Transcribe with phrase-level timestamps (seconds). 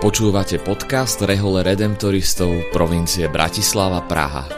[0.00, 4.48] Počúvate podcast Rehole Redemptoristov provincie Bratislava Praha.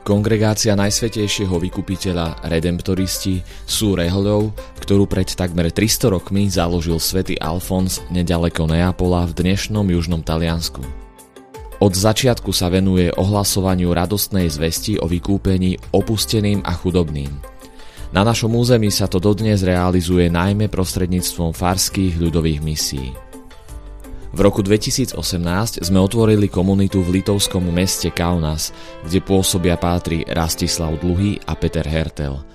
[0.00, 8.64] Kongregácia Najsvetejšieho vykupiteľa Redemptoristi sú rehoľou, ktorú pred takmer 300 rokmi založil svätý Alfons nedaleko
[8.64, 11.03] Neapola v dnešnom južnom Taliansku.
[11.84, 17.28] Od začiatku sa venuje ohlasovaniu radostnej zvesti o vykúpení opusteným a chudobným.
[18.08, 23.12] Na našom území sa to dodnes realizuje najmä prostredníctvom farských ľudových misií.
[24.32, 28.72] V roku 2018 sme otvorili komunitu v litovskom meste Kaunas,
[29.04, 32.40] kde pôsobia pátri Rastislav Dluhy a Peter Hertel–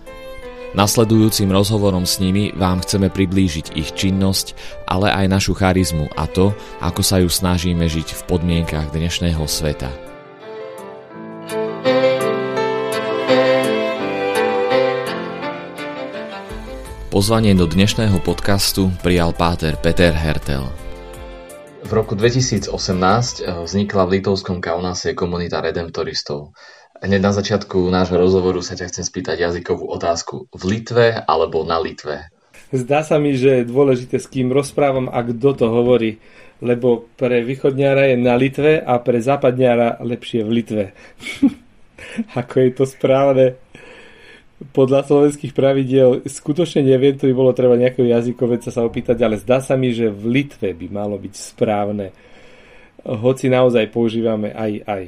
[0.69, 4.53] Nasledujúcim rozhovorom s nimi vám chceme priblížiť ich činnosť,
[4.85, 9.89] ale aj našu charizmu a to, ako sa ju snažíme žiť v podmienkach dnešného sveta.
[17.09, 20.69] Pozvanie do dnešného podcastu prijal páter Peter Hertel.
[21.81, 22.69] V roku 2018
[23.65, 26.53] vznikla v litovskom Kaunase komunita redemptoristov.
[26.99, 30.51] Hneď na začiatku nášho rozhovoru sa ťa chcem spýtať jazykovú otázku.
[30.51, 32.27] V Litve alebo na Litve?
[32.75, 36.19] Zdá sa mi, že je dôležité, s kým rozprávam a kto to hovorí.
[36.59, 40.85] Lebo pre východňára je na Litve a pre západňára lepšie v Litve.
[42.39, 43.55] Ako je to správne?
[44.75, 49.63] Podľa slovenských pravidiel skutočne neviem, to by bolo treba nejakého jazykoveca sa opýtať, ale zdá
[49.63, 52.11] sa mi, že v Litve by malo byť správne.
[53.07, 55.03] Hoci naozaj používame aj aj.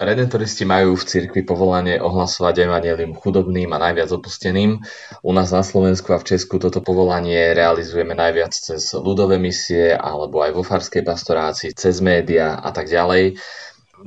[0.00, 4.80] Redentoristi majú v cirkvi povolanie ohlasovať evanelium chudobným a najviac opusteným.
[5.20, 10.40] U nás na Slovensku a v Česku toto povolanie realizujeme najviac cez ľudové misie alebo
[10.40, 13.36] aj vo farskej pastorácii, cez média a tak ďalej.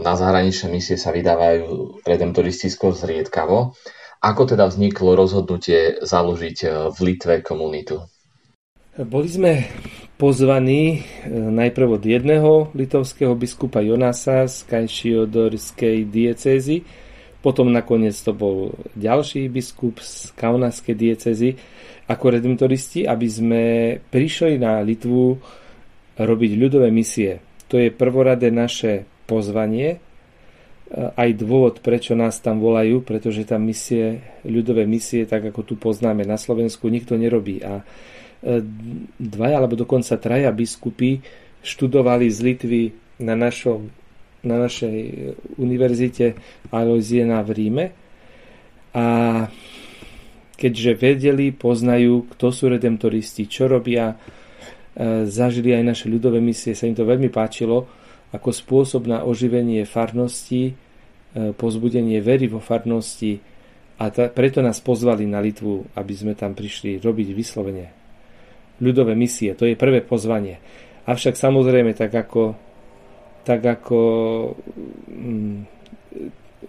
[0.02, 3.78] Na zahraničné misie sa vydávajú redemptoristi skôr zriedkavo.
[4.26, 8.02] Ako teda vzniklo rozhodnutie založiť v Litve komunitu?
[8.96, 9.70] Boli sme
[10.16, 16.88] pozvaní e, najprv od jedného litovského biskupa Jonasa z Kajšiodorskej diecézy,
[17.44, 21.60] potom nakoniec to bol ďalší biskup z Kaunaskej diecezy
[22.08, 23.64] ako redemptoristi, aby sme
[24.10, 25.38] prišli na Litvu
[26.16, 27.44] robiť ľudové misie.
[27.68, 30.00] To je prvoradé naše pozvanie, e,
[31.12, 36.24] aj dôvod, prečo nás tam volajú, pretože tam misie, ľudové misie, tak ako tu poznáme
[36.24, 37.60] na Slovensku, nikto nerobí.
[37.68, 37.84] A
[39.18, 41.18] dvaja alebo dokonca traja biskupy
[41.66, 42.84] študovali z Litvy
[43.26, 43.90] na, našom,
[44.46, 44.98] na našej
[45.58, 46.38] univerzite
[46.70, 47.86] Aloisiena v Ríme.
[48.94, 49.06] A
[50.56, 56.88] keďže vedeli, poznajú, kto sú redemptoristi, čo robia, e, zažili aj naše ľudové misie, sa
[56.88, 57.90] im to veľmi páčilo
[58.32, 60.74] ako spôsob na oživenie farnosti, e,
[61.58, 63.42] pozbudenie very vo farnosti
[64.00, 68.05] a ta, preto nás pozvali na Litvu, aby sme tam prišli robiť vyslovene
[68.80, 69.56] ľudové misie.
[69.56, 70.60] To je prvé pozvanie.
[71.06, 72.58] Avšak samozrejme, tak ako,
[73.46, 74.00] tak ako
[75.08, 75.58] mm,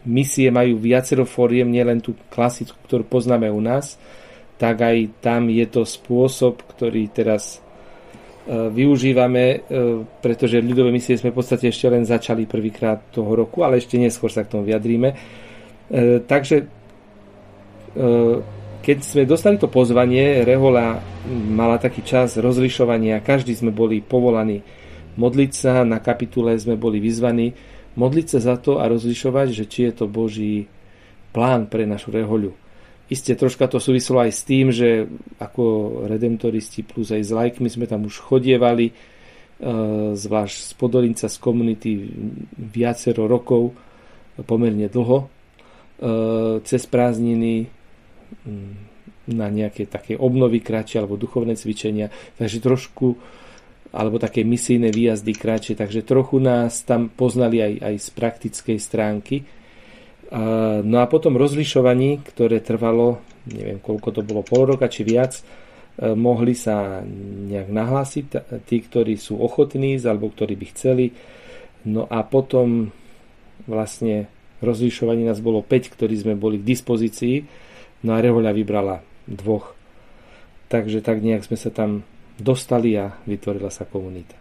[0.06, 3.97] misie majú viacero fóriem, nielen tú klasickú, ktorú poznáme u nás,
[4.56, 7.59] tak aj tam je to spôsob, ktorý teraz
[8.47, 9.59] e, využívame, e,
[10.21, 14.33] pretože ľudové misie sme v podstate ešte len začali prvýkrát toho roku, ale ešte neskôr
[14.33, 15.09] sa k tomu vyjadríme.
[15.12, 15.16] E,
[16.25, 16.56] takže
[18.87, 24.63] keď sme dostali to pozvanie, Rehola mala taký čas rozlišovania, každý sme boli povolaní
[25.19, 27.51] modliť sa, na kapitule sme boli vyzvaní
[27.99, 30.71] modliť sa za to a rozlišovať, že či je to Boží
[31.35, 32.55] plán pre našu Rehoľu.
[33.11, 35.11] Isté troška to súvislo aj s tým, že
[35.43, 35.65] ako
[36.07, 38.95] redemptoristi plus aj s lajkmi sme tam už chodievali, e,
[40.15, 41.91] zvlášť z Podolinca, z komunity
[42.55, 43.73] viacero rokov,
[44.45, 45.27] pomerne dlho, e,
[46.67, 47.76] cez prázdniny
[49.27, 53.19] na nejaké také obnovy kratšie alebo duchovné cvičenia, takže trošku
[53.97, 59.37] alebo také misijné výjazdy kratšie, takže trochu nás tam poznali aj, aj z praktickej stránky.
[60.84, 65.43] No a potom rozlišovaní, ktoré trvalo, neviem koľko to bolo, pol roka či viac, e,
[66.19, 66.99] mohli sa
[67.47, 68.25] nejak nahlásiť
[68.66, 71.15] tí, ktorí sú ochotní alebo ktorí by chceli.
[71.87, 72.91] No a potom
[73.71, 74.27] vlastne
[74.60, 77.66] rozlišovaní nás bolo 5, ktorí sme boli k dispozícii
[78.07, 79.75] No a Rehoľa vybrala dvoch.
[80.71, 82.07] Takže tak nejak sme sa tam
[82.39, 84.39] dostali a vytvorila sa komunita.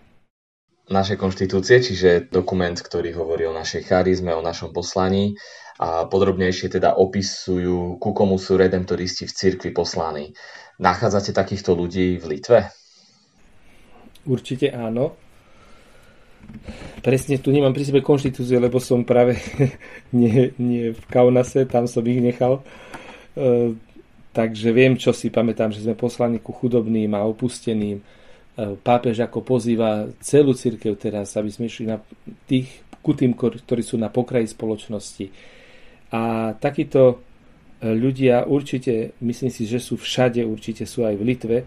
[0.85, 5.33] Naše konštitúcie, čiže dokument, ktorý hovorí o našej charizme, o našom poslaní
[5.81, 10.29] a podrobnejšie teda opisujú, ku komu sú redemptoristi v cirkvi poslaní.
[10.77, 12.69] Nachádzate takýchto ľudí v Litve?
[14.29, 15.17] Určite áno.
[17.01, 19.41] Presne tu nemám pri sebe konštitúcie, lebo som práve
[20.13, 22.61] nie, nie v Kaunase, tam som ich nechal
[24.31, 27.99] takže viem, čo si pamätám, že sme poslaní ku chudobným a opusteným.
[28.55, 31.99] Pápež ako pozýva celú církev teraz, aby sme išli na
[32.47, 32.71] tých,
[33.03, 35.27] ku tým, ktorí sú na pokraji spoločnosti.
[36.15, 37.19] A takíto
[37.83, 41.57] ľudia určite, myslím si, že sú všade, určite sú aj v Litve.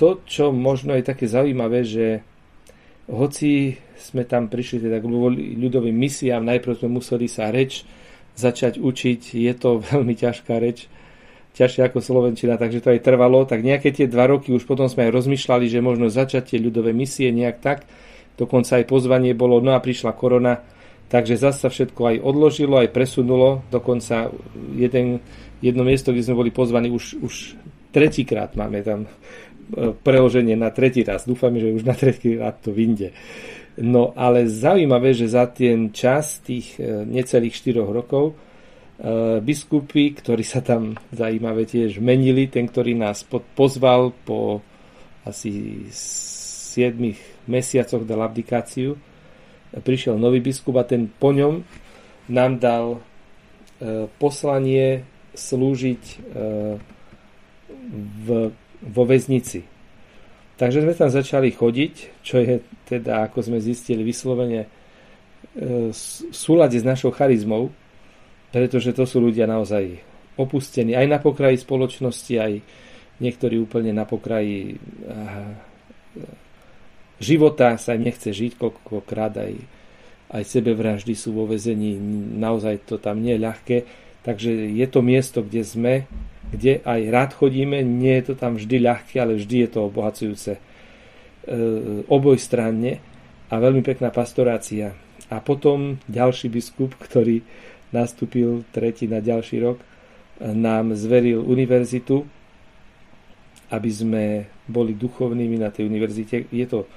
[0.00, 2.24] To, čo možno je také zaujímavé, že
[3.06, 5.06] hoci sme tam prišli teda k
[5.60, 7.84] ľudovým misiám, najprv sme museli sa reč
[8.38, 10.86] začať učiť, je to veľmi ťažká reč,
[11.58, 15.10] ťažšie ako Slovenčina, takže to aj trvalo, tak nejaké tie dva roky už potom sme
[15.10, 17.82] aj rozmýšľali, že možno začať tie ľudové misie nejak tak,
[18.38, 20.62] dokonca aj pozvanie bolo, no a prišla korona,
[21.10, 24.30] takže zase sa všetko aj odložilo, aj presunulo, dokonca
[24.78, 25.18] jeden,
[25.58, 27.34] jedno miesto, kde sme boli pozvaní už, už
[27.90, 29.10] tretíkrát máme tam
[29.76, 31.28] preloženie na tretí raz.
[31.28, 33.12] Dúfam, že už na tretí raz to vyjde.
[33.78, 40.42] No ale zaujímavé, že za ten čas tých e, necelých 4 rokov e, biskupy, ktorí
[40.42, 43.22] sa tam zaujímavé tiež menili, ten, ktorý nás
[43.54, 44.66] pozval po
[45.22, 48.98] asi 7 mesiacoch dal abdikáciu,
[49.78, 51.62] prišiel nový biskup a ten po ňom
[52.34, 52.86] nám dal
[53.78, 55.06] e, poslanie
[55.38, 56.02] slúžiť
[58.26, 58.50] v,
[58.82, 59.64] vo väznici.
[60.58, 64.68] Takže sme tam začali chodiť, čo je teda, ako sme zistili, vyslovene e,
[65.90, 67.70] v súlade s našou charizmou,
[68.50, 70.02] pretože to sú ľudia naozaj
[70.38, 72.52] opustení aj na pokraji spoločnosti, aj
[73.18, 74.78] niektorí úplne na pokraji
[77.18, 79.52] života sa nechce žiť, koľkokrát aj,
[80.38, 81.98] aj sebevraždy sú vo vezení,
[82.38, 83.78] naozaj to tam nie je ľahké.
[84.22, 85.94] Takže je to miesto, kde sme,
[86.48, 90.52] kde aj rád chodíme, nie je to tam vždy ľahké, ale vždy je to obohacujúce
[90.56, 90.60] e,
[92.08, 92.92] obojstranne
[93.48, 94.96] a veľmi pekná pastorácia.
[95.28, 97.44] A potom ďalší biskup, ktorý
[97.92, 99.78] nastúpil tretí na ďalší rok,
[100.40, 102.24] nám zveril univerzitu,
[103.68, 104.24] aby sme
[104.64, 106.48] boli duchovnými na tej univerzite.
[106.48, 106.88] Je to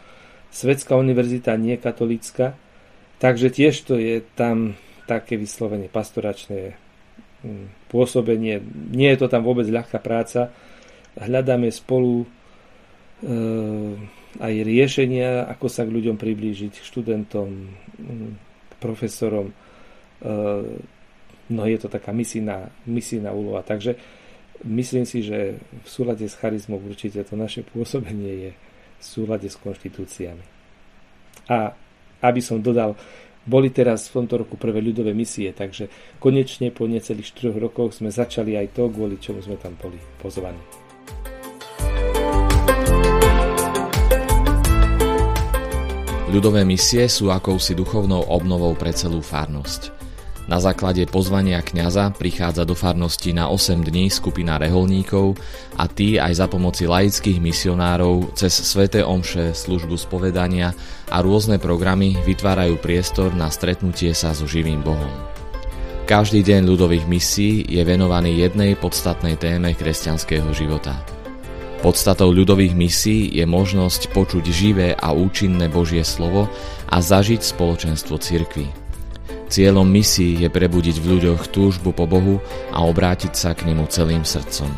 [0.53, 2.55] svetská univerzita, nie katolická,
[3.19, 6.79] takže tiež to je tam také vyslovene pastoračné
[7.89, 8.61] pôsobenie.
[8.93, 10.53] Nie je to tam vôbec ľahká práca.
[11.17, 12.27] Hľadáme spolu e,
[14.39, 17.67] aj riešenia, ako sa k ľuďom priblížiť, študentom,
[18.79, 19.51] profesorom.
[19.51, 19.55] E,
[21.51, 23.65] no je to taká misijná, misijná úloha.
[23.65, 23.97] Takže
[24.63, 28.51] myslím si, že v súlade s charizmou určite to naše pôsobenie je
[29.01, 30.45] v súlade s konštitúciami.
[31.49, 31.73] A
[32.21, 32.93] aby som dodal,
[33.45, 35.89] boli teraz v tomto roku prvé ľudové misie, takže
[36.21, 40.61] konečne po necelých 4 rokoch sme začali aj to, kvôli čomu sme tam boli pozvaní.
[46.31, 50.10] Ľudové misie sú akousi duchovnou obnovou pre celú farnosť.
[50.51, 55.39] Na základe pozvania kňaza prichádza do farnosti na 8 dní skupina reholníkov
[55.79, 60.75] a tí aj za pomoci laických misionárov cez sveté omše, službu spovedania
[61.07, 65.15] a rôzne programy vytvárajú priestor na stretnutie sa so živým Bohom.
[66.03, 70.99] Každý deň ľudových misií je venovaný jednej podstatnej téme kresťanského života.
[71.79, 76.51] Podstatou ľudových misií je možnosť počuť živé a účinné Božie slovo
[76.91, 78.80] a zažiť spoločenstvo cirkvi.
[79.51, 82.39] Cieľom misií je prebudiť v ľuďoch túžbu po Bohu
[82.71, 84.71] a obrátiť sa k nemu celým srdcom.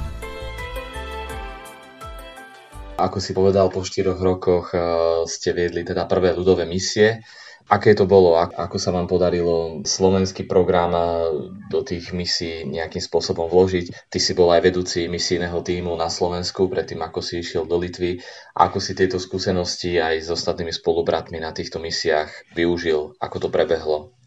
[2.97, 4.81] Ako si povedal, po štyroch rokoch eh,
[5.29, 7.21] ste viedli teda prvé ľudové misie.
[7.69, 8.33] Aké to bolo?
[8.33, 11.05] Ako sa vám podarilo slovenský program eh,
[11.69, 14.09] do tých misií nejakým spôsobom vložiť?
[14.09, 18.25] Ty si bol aj vedúci misijného týmu na Slovensku, predtým ako si išiel do Litvy.
[18.57, 23.13] Ako si tieto skúsenosti aj s ostatnými spolubratmi na týchto misiách využil?
[23.21, 24.17] Ako to prebehlo?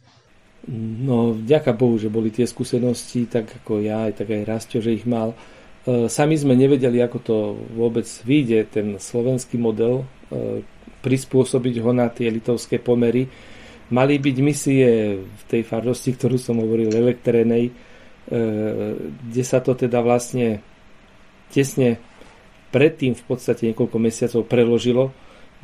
[0.70, 4.98] No, vďaka Bohu, že boli tie skúsenosti, tak ako ja, aj tak aj Rastio, že
[4.98, 5.38] ich mal.
[5.86, 7.36] E, sami sme nevedeli, ako to
[7.78, 10.66] vôbec vyjde, ten slovenský model, e,
[11.06, 13.30] prispôsobiť ho na tie litovské pomery.
[13.94, 17.72] Mali byť misie v tej farnosti, ktorú som hovoril, elektrenej, e,
[18.98, 20.58] kde sa to teda vlastne
[21.54, 22.02] tesne
[22.74, 25.14] predtým v podstate niekoľko mesiacov preložilo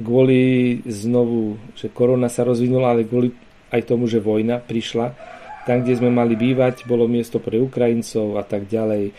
[0.00, 3.34] kvôli znovu, že korona sa rozvinula, ale kvôli
[3.72, 5.16] aj tomu, že vojna prišla.
[5.64, 9.04] Tam, kde sme mali bývať, bolo miesto pre Ukrajincov a tak ďalej.
[9.08, 9.12] E,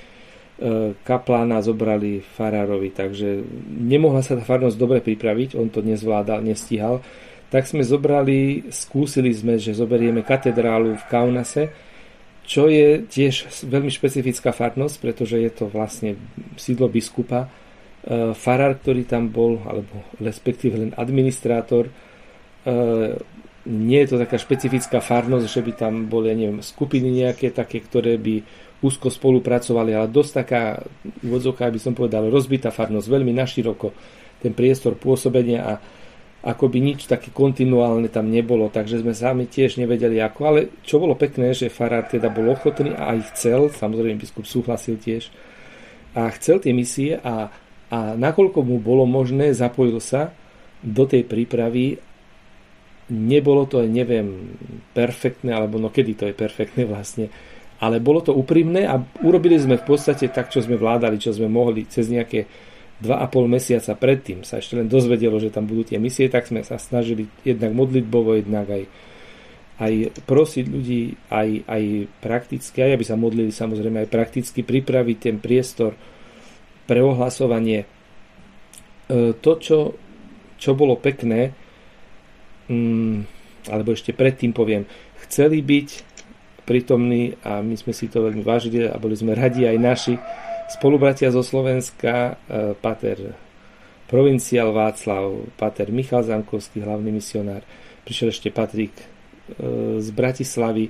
[1.02, 7.02] kaplána zobrali farárovi, takže nemohla sa tá farnosť dobre pripraviť, on to nezvládal, nestíhal.
[7.50, 11.64] Tak sme zobrali, skúsili sme, že zoberieme katedrálu v Kaunase,
[12.44, 16.20] čo je tiež veľmi špecifická farnosť, pretože je to vlastne
[16.60, 17.48] sídlo biskupa.
[18.04, 21.92] E, farár, ktorý tam bol, alebo respektíve len administrátor, e,
[23.64, 28.20] nie je to taká špecifická farnosť, že by tam boli, neviem, skupiny nejaké také, ktoré
[28.20, 28.44] by
[28.84, 30.84] úzko spolupracovali, ale dosť taká,
[31.24, 33.96] úvodzovka by som povedal, rozbitá farnosť, veľmi naširoko
[34.44, 35.74] ten priestor pôsobenia a
[36.44, 41.00] ako by nič také kontinuálne tam nebolo, takže sme sami tiež nevedeli ako, ale čo
[41.00, 45.32] bolo pekné, že farár teda bol ochotný a aj chcel, samozrejme biskup súhlasil tiež,
[46.14, 47.48] a chcel tie misie a,
[47.88, 50.36] a nakoľko mu bolo možné, zapojil sa
[50.84, 52.04] do tej prípravy
[53.12, 54.56] nebolo to, neviem,
[54.96, 57.28] perfektné, alebo no kedy to je perfektné vlastne,
[57.84, 61.52] ale bolo to úprimné a urobili sme v podstate tak, čo sme vládali, čo sme
[61.52, 62.48] mohli cez nejaké
[63.04, 66.80] 2,5 mesiaca predtým sa ešte len dozvedelo, že tam budú tie misie, tak sme sa
[66.80, 68.84] snažili jednak modlitbovo, jednak aj,
[69.84, 69.94] aj
[70.24, 71.84] prosiť ľudí, aj, aj
[72.24, 76.00] prakticky, aj aby sa modlili samozrejme aj prakticky pripraviť ten priestor
[76.88, 77.84] pre ohlasovanie.
[77.84, 77.88] E,
[79.36, 79.78] to, čo,
[80.56, 81.52] čo bolo pekné,
[82.68, 83.16] mm,
[83.72, 84.84] alebo ešte predtým poviem,
[85.28, 85.90] chceli byť
[86.64, 90.16] prítomní a my sme si to veľmi vážili a boli sme radi aj naši
[90.72, 93.36] spolubratia zo Slovenska, e, pater
[94.08, 97.64] provinciál Václav, pater Michal Zankovský, hlavný misionár,
[98.08, 99.06] prišiel ešte Patrik e,
[100.00, 100.88] z Bratislavy,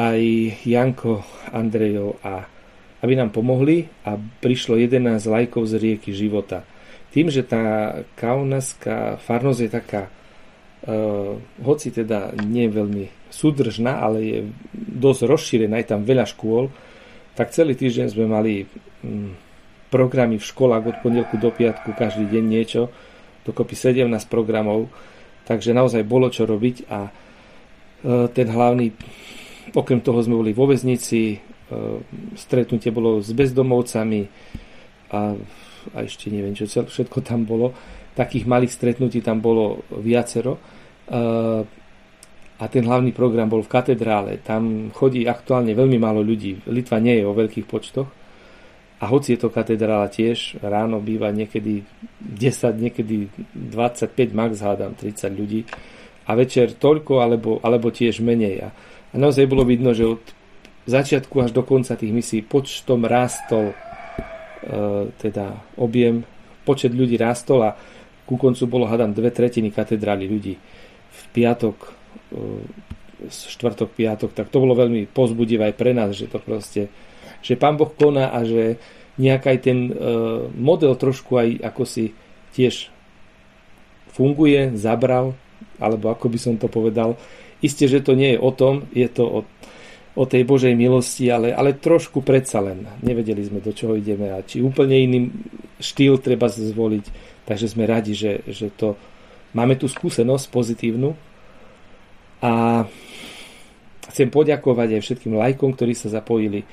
[0.00, 0.20] aj
[0.64, 1.20] Janko
[1.52, 2.48] Andrejov a
[3.00, 6.64] aby nám pomohli a prišlo 11 lajkov z rieky života.
[7.12, 10.02] Tým, že tá kaunaská farnosť je taká
[11.60, 14.38] hoci teda nie je veľmi súdržná, ale je
[14.74, 16.72] dosť rozšírená, je tam veľa škôl,
[17.36, 18.64] tak celý týždeň sme mali
[19.04, 19.32] um,
[19.92, 22.88] programy v školách od pondelku do piatku, každý deň niečo,
[23.44, 24.88] dokopy 17 programov,
[25.44, 28.96] takže naozaj bolo čo robiť a uh, ten hlavný,
[29.76, 32.00] okrem toho sme boli vo väznici, uh,
[32.34, 34.20] stretnutie bolo s bezdomovcami
[35.12, 35.36] a,
[35.92, 37.76] a ešte neviem, čo všetko tam bolo,
[38.14, 40.58] takých malých stretnutí tam bolo viacero.
[41.10, 41.62] Eh,
[42.60, 44.44] a ten hlavný program bol v katedrále.
[44.44, 46.60] Tam chodí aktuálne veľmi málo ľudí.
[46.68, 48.08] Litva nie je o veľkých počtoch.
[49.00, 51.88] A hoci je to katedrála tiež, ráno býva niekedy
[52.20, 55.64] 10, niekedy 25, max hádam 30 ľudí.
[56.28, 58.68] A večer toľko, alebo, alebo tiež menej.
[58.68, 58.68] A,
[59.16, 60.20] naozaj bolo vidno, že od
[60.84, 63.74] začiatku až do konca tých misí počtom rástol e,
[65.16, 66.28] teda objem,
[66.68, 67.80] počet ľudí rástol a
[68.30, 70.54] ku koncu bolo, hádam, dve tretiny katedrály ľudí.
[71.10, 71.90] V piatok, e,
[73.26, 76.86] štvrtok, piatok, tak to bolo veľmi pozbudivé aj pre nás, že to proste,
[77.42, 78.78] že Pán Boh koná a že
[79.18, 79.92] nejak aj ten e,
[80.54, 82.14] model trošku aj ako si
[82.54, 82.86] tiež
[84.14, 85.34] funguje, zabral,
[85.82, 87.18] alebo ako by som to povedal.
[87.58, 89.40] Isté, že to nie je o tom, je to o,
[90.14, 92.86] o tej Božej milosti, ale, ale trošku predsa len.
[93.02, 95.28] Nevedeli sme, do čoho ideme a či úplne iný
[95.82, 98.94] štýl treba zvoliť Takže sme radi, že, že to
[99.56, 101.16] máme tú skúsenosť pozitívnu
[102.40, 102.84] a
[104.10, 106.64] chcem poďakovať aj všetkým lajkom, ktorí sa zapojili,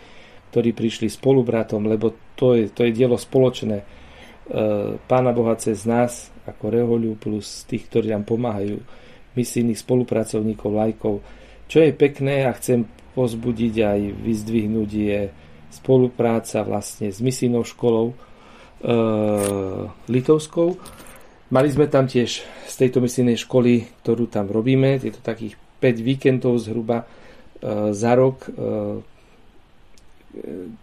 [0.53, 3.77] ktorí prišli spolubratom, lebo to je, to je dielo spoločné.
[3.81, 3.86] E,
[4.97, 8.79] Pána Boha cez nás, ako Rehoľu, plus tých, ktorí nám pomáhajú,
[9.36, 11.15] misijných spolupracovníkov, lajkov.
[11.67, 15.21] Čo je pekné a chcem pozbudiť aj vyzdvihnúť je
[15.74, 18.15] spolupráca vlastne s misijnou školou,
[20.07, 20.69] litovskou.
[21.48, 26.03] Mali sme tam tiež z tejto misijnej školy, ktorú tam robíme, je to takých 5
[26.03, 28.51] víkendov zhruba e, za rok, e,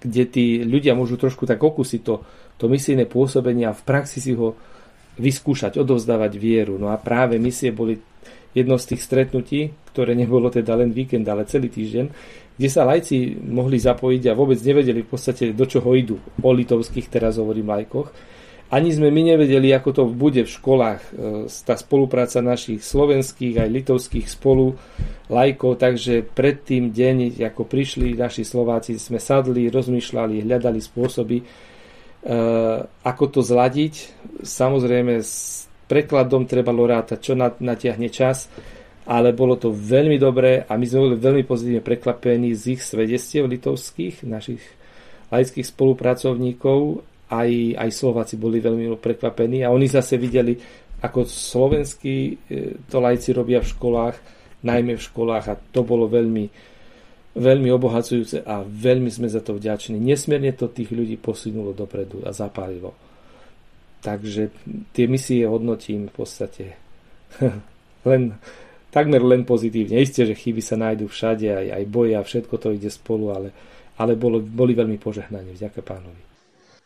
[0.00, 2.24] kde tí ľudia môžu trošku tak okúsiť to,
[2.56, 4.56] to misijné pôsobenie a v praxi si ho
[5.20, 6.80] vyskúšať, odovzdávať vieru.
[6.80, 8.00] No a práve misie boli
[8.54, 12.06] jedno z tých stretnutí, ktoré nebolo teda len víkend, ale celý týždeň,
[12.54, 16.16] kde sa lajci mohli zapojiť a vôbec nevedeli v podstate do čoho idú.
[16.40, 18.14] O litovských teraz hovorím lajkoch.
[18.74, 23.68] Ani sme my nevedeli, ako to bude v školách, e, tá spolupráca našich slovenských aj
[23.70, 24.74] litovských spolu
[25.28, 31.44] lajkov, takže pred tým deň, ako prišli naši Slováci, sme sadli, rozmýšľali, hľadali spôsoby, e,
[33.04, 33.94] ako to zladiť.
[34.42, 35.20] Samozrejme,
[35.84, 38.48] prekladom trebalo rátať, čo natiahne čas,
[39.04, 43.44] ale bolo to veľmi dobré a my sme boli veľmi pozitívne prekvapení z ich svedestiev
[43.44, 44.64] litovských, našich
[45.28, 50.56] laických spolupracovníkov, aj, aj Slováci boli veľmi prekvapení a oni zase videli,
[51.04, 52.34] ako slovenskí e,
[52.88, 54.16] to lajci robia v školách,
[54.64, 56.48] najmä v školách a to bolo veľmi,
[57.36, 60.00] veľmi obohacujúce a veľmi sme za to vďační.
[60.00, 62.96] Nesmierne to tých ľudí posunulo dopredu a zapálilo.
[64.04, 64.52] Takže
[64.92, 66.64] tie misie hodnotím v podstate
[68.10, 68.36] len
[68.92, 69.96] takmer len pozitívne.
[69.96, 73.48] Isté, že chyby sa nájdú všade, aj, aj boje a všetko to ide spolu, ale,
[73.96, 75.56] ale bolo, boli veľmi požehnaní.
[75.56, 76.22] Vďaka pánovi.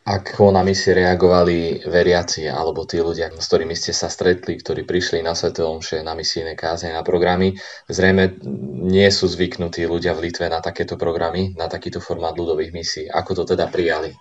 [0.09, 5.21] Ako na misie reagovali veriaci alebo tí ľudia, s ktorými ste sa stretli, ktorí prišli
[5.21, 7.53] na Sveté Omše, na misijné káze, na programy?
[7.93, 8.41] Zrejme
[8.89, 13.05] nie sú zvyknutí ľudia v Litve na takéto programy, na takýto formát ľudových misií.
[13.05, 14.17] Ako to teda prijali?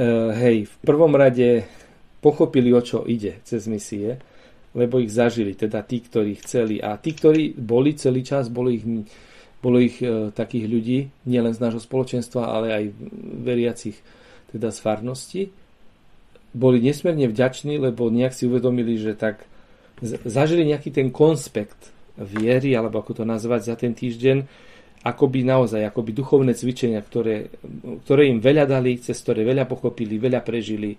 [0.00, 1.68] Uh, hej, v prvom rade
[2.24, 4.16] pochopili, o čo ide cez misie,
[4.72, 6.80] lebo ich zažili, teda tí, ktorí chceli.
[6.80, 8.82] A tí, ktorí boli celý čas, bolo ich,
[9.60, 12.84] bolo ich uh, takých ľudí, nielen z nášho spoločenstva, ale aj
[13.44, 14.00] veriacich
[14.50, 15.42] teda z farnosti,
[16.54, 19.44] boli nesmierne vďační, lebo nejak si uvedomili, že tak
[20.24, 24.46] zažili nejaký ten konspekt viery, alebo ako to nazvať za ten týždeň,
[25.04, 27.52] akoby naozaj, akoby duchovné cvičenia, ktoré,
[28.06, 30.96] ktoré im veľa dali, cez ktoré veľa pochopili, veľa prežili.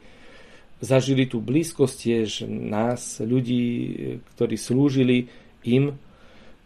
[0.84, 3.64] Zažili tú blízkosť tiež nás, ľudí,
[4.36, 5.32] ktorí slúžili
[5.64, 5.96] im,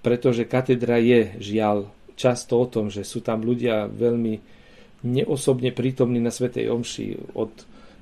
[0.02, 4.60] pretože katedra je žiaľ často o tom, že sú tam ľudia veľmi
[5.08, 7.32] neosobne prítomní na Svetej Omši.
[7.38, 7.52] Od,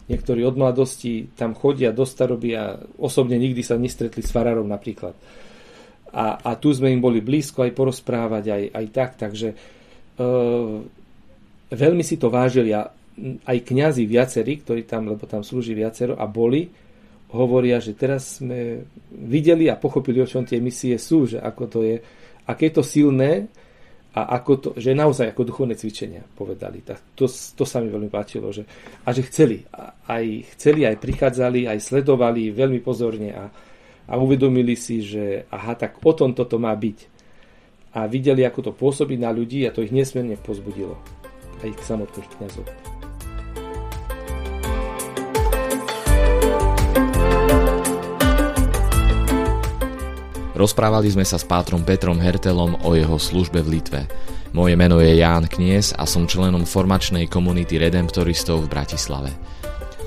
[0.09, 5.13] niektorí od mladosti tam chodia do staroby a osobne nikdy sa nestretli s farárom napríklad.
[6.09, 9.55] A, a tu sme im boli blízko aj porozprávať, aj, aj tak, takže e,
[11.69, 12.89] veľmi si to vážili a
[13.45, 16.69] aj kňazi viacerí, ktorí tam, lebo tam slúži viacero a boli,
[17.33, 21.79] hovoria, že teraz sme videli a pochopili, o čom tie misie sú, že ako to
[21.83, 21.95] je,
[22.47, 23.51] aké je to silné,
[24.17, 26.81] a ako to, že naozaj ako duchovné cvičenia povedali.
[26.81, 28.49] Tak to, to sa mi veľmi páčilo.
[28.49, 28.65] Že,
[29.05, 29.61] a že chceli.
[30.09, 30.25] Aj
[30.57, 33.45] chceli, aj prichádzali, aj sledovali veľmi pozorne a,
[34.09, 37.13] a uvedomili si, že aha, tak o tom toto má byť.
[37.93, 40.97] A videli, ako to pôsobí na ľudí a to ich nesmierne pozbudilo.
[41.61, 42.96] Aj samotných kniazov.
[50.57, 54.09] Rozprávali sme sa s pátrom Petrom Hertelom o jeho službe v Litve.
[54.57, 59.29] Moje meno je Ján Knies a som členom formačnej komunity Redemptoristov v Bratislave.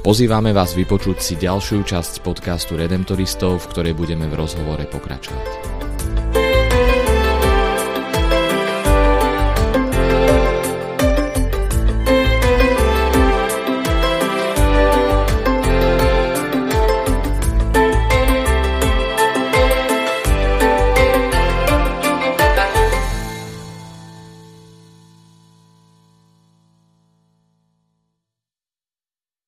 [0.03, 5.80] Pozývame vás vypočuť si ďalšiu časť podcastu Redemptoristov, v ktorej budeme v rozhovore pokračovať.